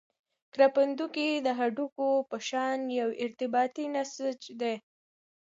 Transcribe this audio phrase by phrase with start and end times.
[0.53, 4.75] کرپندوکي د هډوکو په شان یو ارتباطي نسج دي.